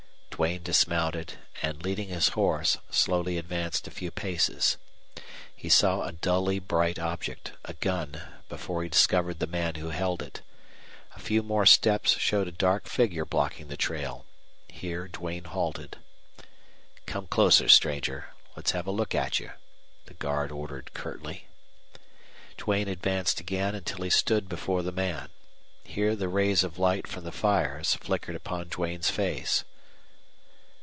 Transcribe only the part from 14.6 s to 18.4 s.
Here Duane halted. "Come closer, stranger.